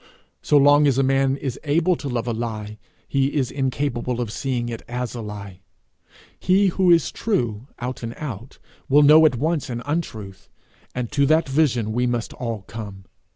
So 0.41 0.57
long 0.57 0.87
as 0.87 0.97
a 0.97 1.03
man 1.03 1.37
is 1.37 1.59
able 1.63 1.95
to 1.97 2.09
love 2.09 2.25
a 2.25 2.33
lie, 2.33 2.79
he 3.07 3.35
is 3.35 3.51
incapable 3.51 4.19
of 4.19 4.31
seeing 4.31 4.67
it 4.67 4.81
is 4.89 5.13
a 5.13 5.21
lie. 5.21 5.61
He 6.39 6.69
who 6.69 6.89
is 6.89 7.11
true, 7.11 7.67
out 7.77 8.01
and 8.01 8.15
out, 8.17 8.57
will 8.89 9.03
know 9.03 9.27
at 9.27 9.35
once 9.35 9.69
an 9.69 9.83
untruth; 9.85 10.49
and 10.95 11.11
to 11.11 11.27
that 11.27 11.47
vision 11.47 11.91
we 11.93 12.07
must 12.07 12.33
all 12.33 12.63
come. 12.63 13.05